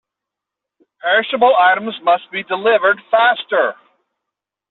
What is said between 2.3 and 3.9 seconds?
be delivered faster.